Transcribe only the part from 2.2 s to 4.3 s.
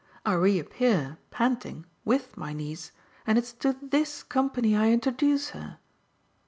my niece and it's to THIS